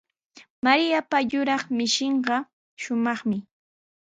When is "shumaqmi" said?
2.81-3.37